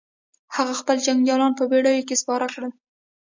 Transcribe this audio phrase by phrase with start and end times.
[0.55, 2.71] هغه خپل جنګيالي په بېړيو کې سپاره کړل.